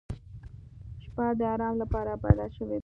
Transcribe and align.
•شپه 1.03 1.25
د 1.39 1.41
آرام 1.53 1.75
لپاره 1.83 2.21
پیدا 2.23 2.45
شوې 2.55 2.69
ده. 2.77 2.79